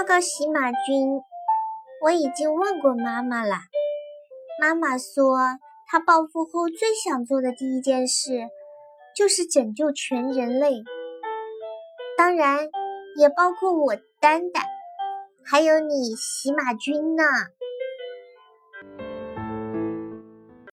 [0.00, 1.20] 报告喜马君
[2.00, 3.56] 我已经问过妈妈了。
[4.58, 5.36] 妈妈说
[5.86, 8.48] 她暴富后最想做的第一件事
[9.14, 10.82] 就是拯救全人类。
[12.16, 12.66] 当然
[13.18, 14.64] 也包括我丹丹
[15.44, 17.22] 还有你喜马君呢。